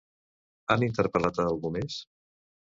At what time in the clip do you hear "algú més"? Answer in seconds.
1.51-2.01